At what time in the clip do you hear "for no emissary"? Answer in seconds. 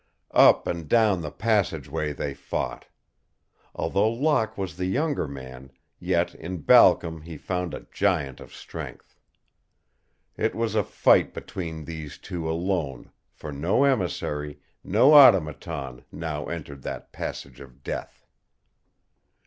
13.31-14.59